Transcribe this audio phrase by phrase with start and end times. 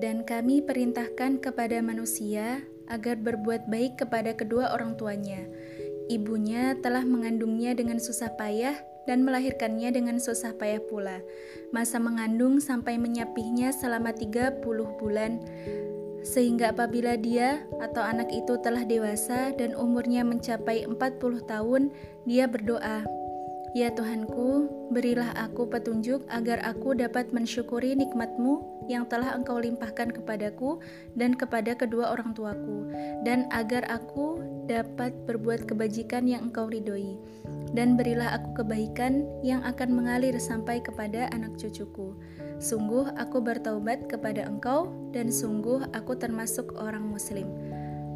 [0.00, 5.44] Dan kami perintahkan kepada manusia agar berbuat baik kepada kedua orang tuanya.
[6.08, 11.20] Ibunya telah mengandungnya dengan susah payah dan melahirkannya dengan susah payah pula.
[11.70, 14.64] Masa mengandung sampai menyapihnya selama 30
[14.98, 15.38] bulan
[16.20, 21.88] sehingga apabila dia atau anak itu telah dewasa dan umurnya mencapai 40 tahun,
[22.28, 23.08] dia berdoa,
[23.72, 30.82] Ya Tuhanku, berilah aku petunjuk agar aku dapat mensyukuri nikmatmu yang telah engkau limpahkan kepadaku
[31.14, 32.90] dan kepada kedua orang tuaku,
[33.22, 37.14] dan agar aku dapat berbuat kebajikan yang engkau ridhoi.
[37.70, 42.18] Dan berilah aku kebaikan yang akan mengalir sampai kepada anak cucuku.
[42.58, 47.46] Sungguh aku bertaubat kepada engkau, dan sungguh aku termasuk orang muslim.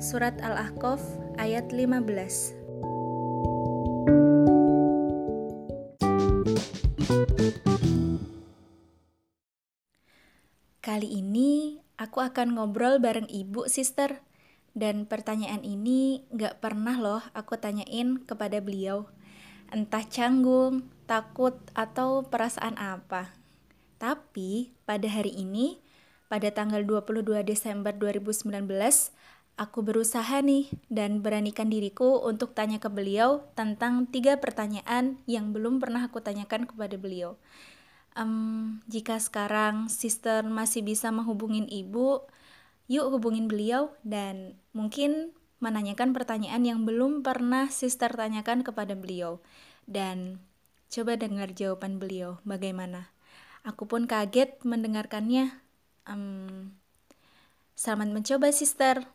[0.00, 1.04] Surat Al-Ahqaf
[1.36, 2.61] ayat 15
[10.92, 14.20] Kali ini aku akan ngobrol bareng ibu, sister.
[14.76, 19.08] Dan pertanyaan ini gak pernah loh aku tanyain kepada beliau.
[19.72, 23.32] Entah canggung, takut, atau perasaan apa.
[23.96, 25.80] Tapi pada hari ini,
[26.28, 28.52] pada tanggal 22 Desember 2019,
[29.56, 35.80] aku berusaha nih dan beranikan diriku untuk tanya ke beliau tentang tiga pertanyaan yang belum
[35.80, 37.40] pernah aku tanyakan kepada beliau
[38.16, 42.24] um, jika sekarang sister masih bisa menghubungin ibu,
[42.88, 45.32] yuk hubungin beliau dan mungkin
[45.62, 49.38] menanyakan pertanyaan yang belum pernah sister tanyakan kepada beliau.
[49.86, 50.42] Dan
[50.90, 53.14] coba dengar jawaban beliau bagaimana.
[53.62, 55.54] Aku pun kaget mendengarkannya.
[56.02, 56.74] Um,
[57.78, 59.06] selamat mencoba sister.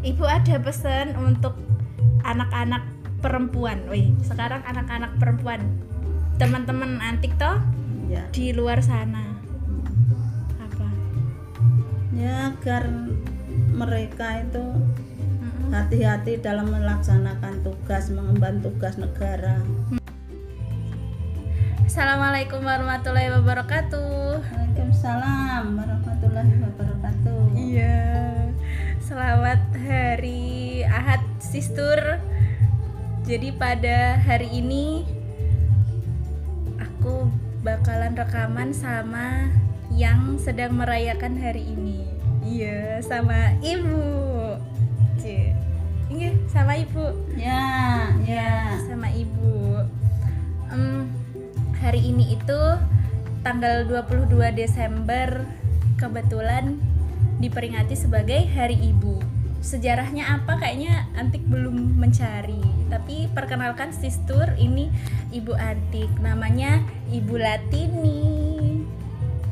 [0.00, 1.58] Ibu ada pesan untuk
[2.24, 2.82] anak-anak
[3.20, 3.84] perempuan.
[3.92, 5.60] Wih, sekarang anak-anak perempuan.
[6.40, 7.60] Teman-teman antik toh
[8.08, 8.24] ya.
[8.32, 9.36] di luar sana.
[10.58, 10.88] Apa?
[12.16, 12.88] Ya agar
[13.76, 14.64] mereka itu
[15.70, 19.62] hati-hati dalam melaksanakan tugas mengemban tugas negara.
[21.86, 24.42] Assalamualaikum warahmatullahi wabarakatuh.
[24.46, 27.40] Waalaikumsalam warahmatullahi wabarakatuh.
[27.58, 27.98] Iya.
[29.02, 32.22] Selamat hari Ahad Sistur.
[33.26, 35.02] Jadi pada hari ini
[36.78, 37.26] aku
[37.66, 39.50] bakalan rekaman sama
[39.90, 42.06] yang sedang merayakan hari ini.
[42.46, 44.30] Iya, sama ibu.
[46.10, 47.06] Iya, sama ibu.
[47.38, 47.62] Ya,
[48.26, 49.78] ya, sama ibu.
[50.74, 51.06] Um,
[51.78, 52.60] hari ini itu
[53.46, 54.26] tanggal 22
[54.58, 55.46] Desember
[55.94, 56.82] kebetulan
[57.38, 59.29] diperingati sebagai Hari Ibu.
[59.60, 62.64] Sejarahnya apa kayaknya Antik belum mencari.
[62.88, 64.88] Tapi perkenalkan Sistur ini
[65.30, 66.08] Ibu Antik.
[66.18, 66.80] Namanya
[67.12, 68.40] Ibu Latini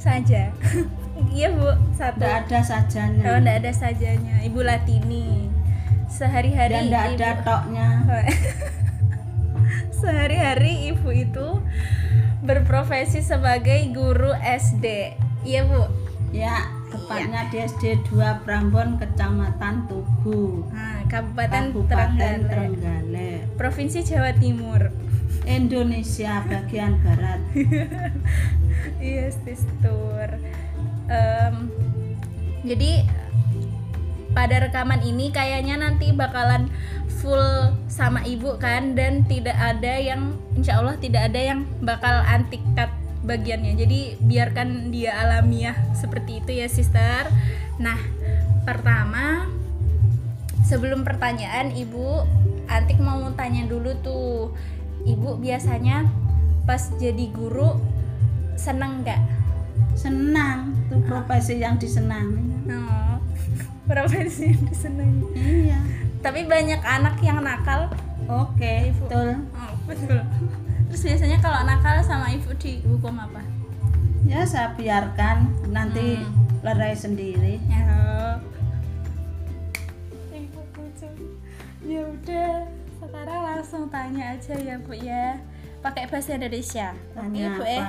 [0.00, 0.48] saja.
[1.36, 2.22] iya Bu, satu.
[2.22, 3.22] Tidak ada sajanya.
[3.28, 4.36] Oh, tidak ada sajanya.
[4.46, 5.50] Ibu Latini.
[6.08, 7.88] Sehari-hari Dan tidak ada toknya.
[10.00, 11.60] Sehari-hari ibu itu
[12.40, 15.18] berprofesi sebagai guru SD.
[15.44, 15.84] Iya Bu.
[16.32, 17.50] Ya, tepatnya iya.
[17.50, 22.48] di SD 2 Prambon Kecamatan Tugu nah, Kabupaten, Kabupaten Trenggale.
[22.48, 24.88] Trenggale Provinsi Jawa Timur
[25.48, 27.40] Indonesia bagian barat
[29.04, 30.28] iya yes, tour
[31.08, 31.72] um,
[32.64, 33.06] jadi
[34.36, 36.68] pada rekaman ini kayaknya nanti bakalan
[37.18, 42.62] full sama ibu kan dan tidak ada yang insya Allah tidak ada yang bakal antik
[42.78, 43.74] cut bagiannya.
[43.74, 47.26] Jadi biarkan dia alamiah seperti itu ya sister.
[47.82, 47.98] Nah
[48.62, 49.48] pertama
[50.66, 52.26] sebelum pertanyaan ibu
[52.68, 54.52] Antik mau tanya dulu tuh.
[55.08, 56.04] Ibu biasanya
[56.68, 57.80] pas jadi guru
[58.60, 59.20] seneng nggak?
[59.96, 62.68] Senang tuh profesi yang disenangi.
[62.68, 63.16] Oh,
[63.88, 65.24] profesi yang disenangi.
[65.32, 65.80] Iya.
[66.20, 67.88] Tapi banyak anak yang nakal.
[68.28, 69.28] Oke okay, betul.
[69.56, 70.20] Oh, betul
[70.88, 73.44] terus biasanya kalau nakal sama ibu dihukum apa?
[74.24, 75.68] Ya saya biarkan.
[75.70, 76.64] Nanti hmm.
[76.64, 77.60] lerai sendiri.
[77.68, 77.86] Ya.
[80.32, 80.60] Ibu
[81.86, 82.52] ya udah
[82.98, 85.38] sekarang langsung tanya aja ya bu ya.
[85.84, 86.96] Pakai bahasa Indonesia.
[87.14, 87.86] Oke bu ya?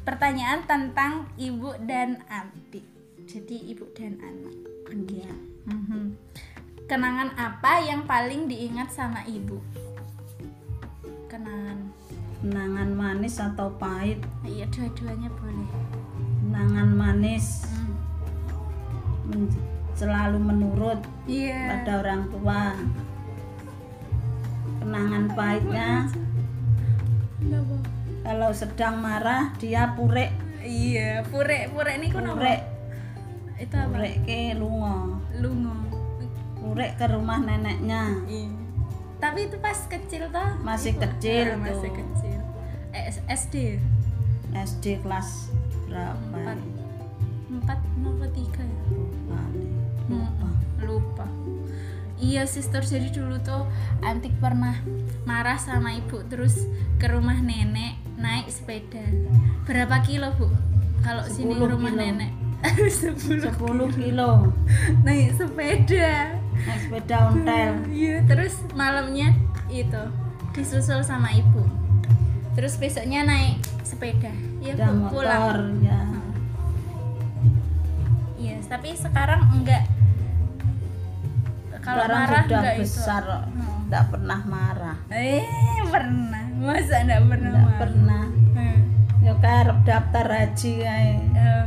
[0.00, 2.82] pertanyaan tentang ibu dan adik
[3.28, 4.54] jadi ibu dan anak.
[4.90, 5.32] Iya.
[5.70, 6.04] Mm -hmm.
[6.90, 9.62] kenangan apa yang paling diingat sama ibu
[11.40, 11.78] kenangan
[12.44, 15.68] kenangan manis atau pahit iya dua-duanya boleh
[16.44, 17.64] kenangan manis
[19.32, 19.48] hmm.
[19.96, 21.80] selalu menurut yeah.
[21.80, 22.76] pada orang tua
[24.80, 26.08] kenangan pahitnya?
[28.20, 32.36] Kalau sedang marah dia purek, Iya, purek purek ini kenapa?
[32.36, 32.60] purek,
[33.60, 33.88] Itu apa?
[33.96, 35.72] purek ke lungo, Lungo.
[36.60, 38.18] purek ke rumah neneknya.
[38.28, 38.69] Iya.
[39.20, 40.48] Tapi itu pas kecil toh?
[40.64, 41.00] Masih Ibu?
[41.04, 41.98] kecil Ah, masih tuh.
[42.00, 42.38] kecil.
[42.90, 43.54] Eh, SD.
[44.50, 45.52] SD kelas
[45.86, 46.56] berapa?
[47.46, 47.78] Empat.
[48.00, 48.78] Empat tiga ya?
[48.90, 49.40] Lupa.
[50.08, 50.48] Hmm, Lupa.
[50.80, 51.26] lupa.
[52.20, 53.64] Iya sister jadi dulu tuh
[54.04, 54.76] Antik pernah
[55.24, 59.00] marah sama ibu terus ke rumah nenek naik sepeda.
[59.64, 60.48] Berapa kilo bu?
[61.00, 62.00] Kalau sini 10 rumah kilo.
[62.02, 62.32] nenek
[62.76, 64.52] 10 10 kilo
[65.00, 66.39] naik sepeda.
[66.66, 67.72] Naik sepeda ontel.
[67.88, 69.28] Iya terus malamnya
[69.70, 70.02] itu
[70.52, 71.64] disusul sama ibu.
[72.58, 74.32] Terus besoknya naik sepeda.
[74.60, 75.80] Iya bu motor pulang.
[75.80, 76.00] ya.
[78.40, 79.84] Iya tapi sekarang enggak.
[81.80, 83.38] Kalau Sekarang marah sudah enggak besar, itu.
[83.40, 83.78] Hmm.
[83.88, 84.98] tidak pernah marah.
[85.08, 87.48] Eh pernah, masa enggak pernah?
[87.48, 87.80] Tidak marah?
[87.80, 88.24] pernah.
[88.52, 88.78] Hmm.
[89.24, 90.72] Ya karep daftar haji.
[90.84, 91.64] Eh,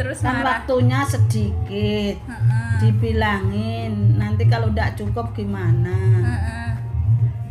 [0.00, 0.64] Terus Kan marah.
[0.64, 2.16] waktunya sedikit.
[2.24, 5.92] Heeh, Dibilangin nanti kalau tidak cukup gimana.
[6.24, 6.70] heeh.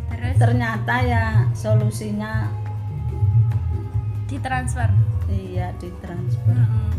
[0.10, 2.50] Terus Ternyata ya solusinya
[4.26, 4.90] ditransfer.
[5.30, 6.58] iya ditransfer.
[6.58, 6.90] Heeh.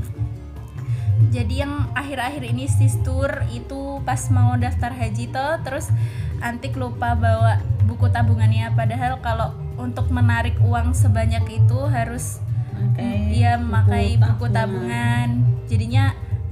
[1.31, 5.93] Jadi yang akhir-akhir ini sistur itu pas mau daftar haji toh terus
[6.41, 12.41] Antik lupa bawa buku tabungannya padahal kalau untuk menarik uang sebanyak itu harus
[12.81, 14.57] Pakai Iya memakai buku tabungan.
[14.57, 15.29] tabungan.
[15.69, 16.05] Jadinya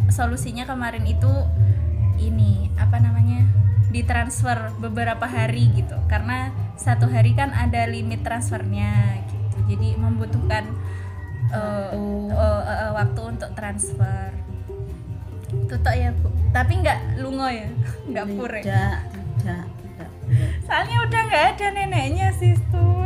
[0.08, 1.32] solusinya kemarin itu
[2.18, 3.46] ini apa namanya
[3.88, 9.56] ditransfer beberapa hari gitu karena satu hari kan ada limit transfernya gitu.
[9.74, 10.64] Jadi membutuhkan
[11.48, 12.00] eh, Waktu.
[12.28, 14.28] eh, eh, eh, waktu untuk transfer.
[15.48, 16.28] Tutok ya bu.
[16.52, 17.68] Tapi nggak lungo ya,
[18.06, 18.60] nggak pure.
[18.60, 18.98] Tidak,
[19.40, 20.10] tidak, tidak.
[20.64, 22.84] Soalnya udah nggak ada neneknya sistur.
[22.84, 22.97] Mau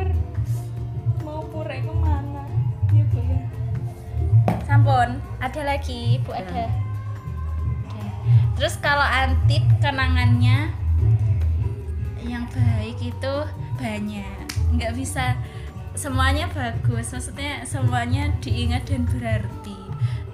[4.82, 6.42] Sampun, ada lagi bu Ya.
[6.42, 6.66] ada.
[6.66, 6.66] Ada.
[8.58, 10.74] Terus kalau antik kenangannya
[12.26, 13.34] yang baik itu
[13.78, 14.42] banyak,
[14.74, 15.38] nggak bisa
[15.94, 17.14] semuanya bagus.
[17.14, 19.78] Maksudnya semuanya diingat dan berarti.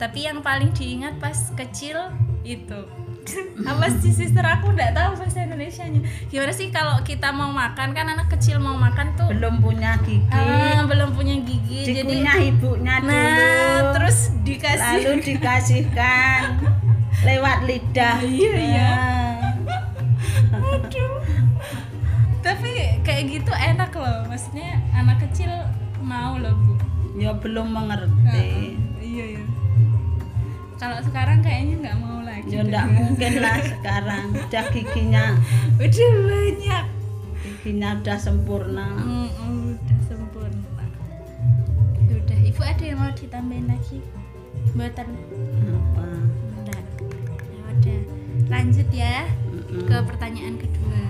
[0.00, 2.08] Tapi yang paling diingat pas kecil
[2.40, 2.88] itu
[3.70, 7.92] apa sih sister aku nggak tahu bahasa Indonesia nya gimana sih kalau kita mau makan
[7.92, 10.24] kan anak kecil mau makan tuh Belum punya gigi.
[10.30, 12.02] ah, belum punya gigi jadi
[12.48, 13.08] ibunya dulu.
[13.08, 16.40] nah terus dikasih lalu dikasihkan
[17.28, 18.16] lewat lidah.
[18.20, 18.88] Iya, iya.
[18.88, 19.36] Ah.
[20.54, 21.18] aduh
[22.38, 22.70] tapi
[23.02, 25.50] kayak gitu enak loh maksudnya anak kecil
[26.00, 26.74] mau loh bu
[27.18, 28.78] Ya belum mengerti.
[29.02, 29.44] iya ya
[30.78, 32.70] kalau sekarang kayaknya nggak mau lagi Ya deh.
[32.70, 34.24] enggak mungkin lah sekarang.
[34.32, 35.24] Udah giginya,
[35.82, 36.84] udah banyak.
[37.38, 38.86] Giginya udah sempurna.
[38.96, 39.28] Mm,
[39.74, 40.84] udah sempurna.
[42.00, 43.98] Udah ibu ada yang mau ditambahin lagi?
[44.70, 45.08] Buatan
[45.64, 46.06] Apa?
[46.54, 46.82] enggak
[47.48, 47.98] ya udah
[48.48, 49.26] lanjut ya
[49.66, 51.04] ke pertanyaan kedua.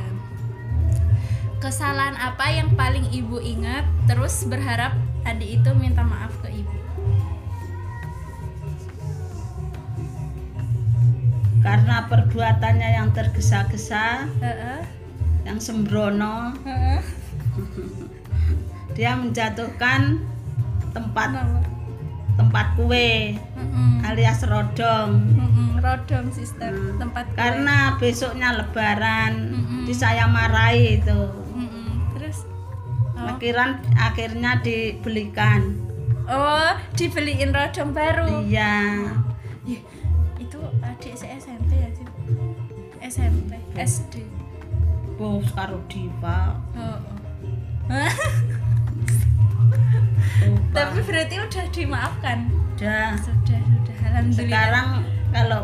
[1.59, 3.83] Kesalahan apa yang paling ibu ingat?
[4.07, 6.77] Terus berharap adik itu minta maaf ke ibu
[11.69, 14.81] Karena perbuatannya yang tergesa-gesa, Heeh,
[15.45, 17.01] yang sembrono, heeh.
[18.93, 20.25] dia menjatuhkan
[20.91, 21.61] tempat Kenapa?
[22.35, 24.01] tempat kue Mm-mm.
[24.03, 25.11] alias rodong.
[25.29, 26.97] Mm-mm, rodong sister Hmm.
[26.97, 27.37] tempat kue.
[27.37, 29.83] Karena besoknya lebaran, Mm-mm.
[29.85, 31.21] di saya marahi itu.
[31.53, 32.15] Mm-mm.
[32.15, 32.47] terus
[33.13, 33.29] oh.
[33.29, 35.77] Akhiran akhirnya dibelikan.
[36.25, 38.77] oh dibeliin rodong baru Iya.
[39.65, 39.81] Ih,
[43.09, 44.15] SMP SD
[45.17, 46.55] Bu karo Diva.
[46.77, 47.01] oh,
[47.89, 48.11] oh.
[50.71, 52.39] Tapi berarti udah dimaafkan
[52.79, 53.17] Udah.
[53.19, 54.89] sudah sudah alhamdulillah Sekarang
[55.35, 55.63] kalau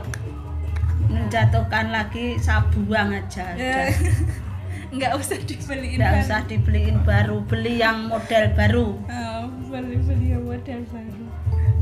[1.04, 3.54] menjatuhkan lagi saya buang aja.
[3.54, 3.86] Udah.
[4.94, 6.24] nggak usah dibeliin Nggak baru.
[6.24, 8.86] usah dibeliin baru, beli yang model baru.
[8.98, 11.24] oh, beli beli yang model baru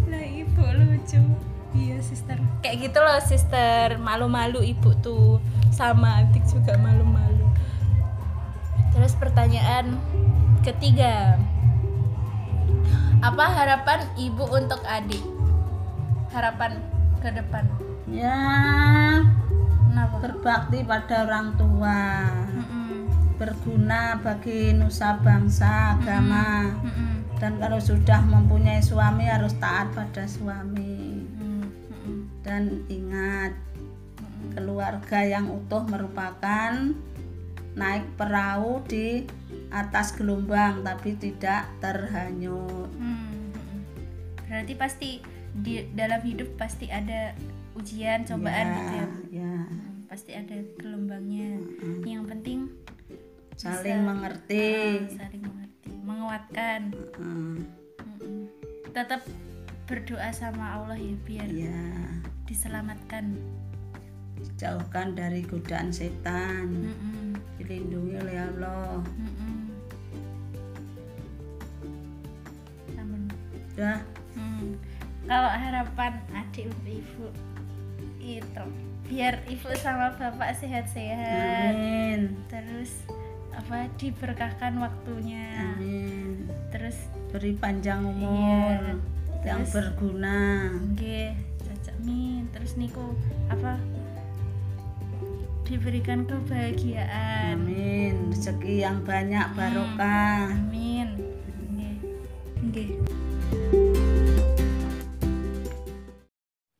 [0.08, 1.20] lah ibu lucu
[1.72, 2.36] iya sister.
[2.60, 3.96] Kayak gitu loh sister.
[3.98, 5.40] Malu-malu ibu tuh.
[5.72, 7.48] Sama adik juga malu-malu.
[8.92, 9.96] Terus pertanyaan
[10.60, 11.40] ketiga.
[13.22, 15.22] Apa harapan ibu untuk adik?
[16.34, 16.82] Harapan
[17.22, 17.64] ke depan.
[18.10, 18.34] Ya,
[19.88, 20.16] kenapa?
[20.20, 22.28] berbakti pada orang tua.
[23.38, 26.76] Berguna bagi nusa bangsa agama.
[26.82, 27.12] Mm-mm.
[27.42, 30.91] dan kalau sudah mempunyai suami harus taat pada suami.
[30.91, 30.91] Mm.
[32.42, 33.54] Dan ingat
[34.52, 36.92] keluarga yang utuh merupakan
[37.72, 39.24] naik perahu di
[39.72, 42.90] atas gelombang tapi tidak terhanyut.
[42.98, 43.48] Hmm,
[44.44, 45.10] Berarti pasti
[45.56, 47.32] di dalam hidup pasti ada
[47.72, 49.06] ujian, cobaan ya, gitu ya.
[49.40, 49.56] ya.
[49.64, 51.56] Hmm, pasti ada gelombangnya.
[52.04, 52.58] Yang penting
[53.56, 54.68] Saling bisa, mengerti.
[55.06, 56.80] ah, saling mengerti, menguatkan.
[57.16, 57.56] Hmm,
[58.00, 58.40] Mm-mm.
[58.92, 59.22] Tetap
[59.88, 61.84] berdoa sama Allah ya biar ya,
[62.52, 63.32] diselamatkan.
[64.58, 66.66] jauhkan dari godaan setan.
[66.68, 67.34] Mm-mm.
[67.56, 68.98] Dilindungi oleh Allah.
[72.92, 73.30] Namun,
[73.72, 74.02] Ya,
[74.34, 74.76] hmm,
[75.24, 77.26] kalau harapan adik untuk ibu
[78.20, 78.64] itu
[79.02, 82.36] biar ibu sama bapak sehat-sehat amin.
[82.46, 83.02] terus
[83.50, 86.46] apa diberkahkan waktunya Amin.
[86.70, 86.96] terus
[87.28, 88.94] Beri panjang umur Iya.
[89.42, 90.70] yang Terus- berguna.
[90.92, 91.32] nggih
[92.02, 93.14] cocok min terus niku
[93.46, 93.78] apa?
[95.62, 97.62] Diberikan kebahagiaan.
[97.62, 98.34] Amin.
[98.34, 100.50] Rezeki yang banyak barokah.
[100.50, 101.08] amin.
[101.70, 101.96] Nggih.
[102.66, 102.90] Nggih.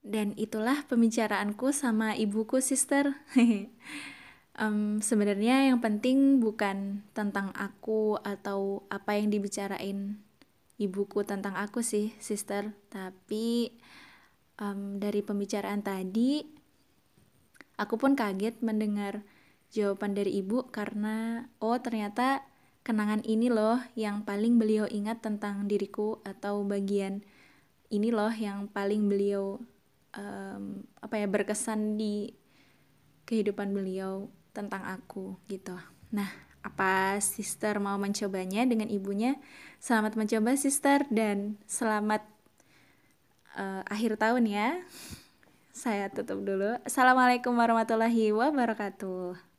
[0.03, 3.15] Dan itulah pembicaraanku sama ibuku sister.
[4.53, 10.21] Em, sebenarnya yang penting bukan tentang aku atau apa yang dibicarain
[10.77, 12.77] ibuku tentang aku sih sister.
[12.93, 13.73] Tapi
[14.59, 16.43] em, dari pembicaraan tadi
[17.81, 19.25] aku pun kaget mendengar
[19.73, 22.45] jawaban dari ibu karena oh ternyata
[22.85, 27.25] kenangan ini loh yang paling beliau ingat tentang diriku atau bagian
[27.93, 29.61] ini loh yang paling beliau
[30.17, 32.33] em, apa ya berkesan di
[33.25, 35.77] kehidupan beliau tentang aku gitu.
[36.13, 36.29] Nah,
[36.61, 39.41] apa sister mau mencobanya dengan ibunya?
[39.81, 42.32] Selamat mencoba sister dan selamat
[43.59, 44.81] eh, akhir tahun ya.
[45.73, 46.77] Saya tutup dulu.
[46.85, 49.52] Assalamualaikum warahmatullahi wabarakatuh.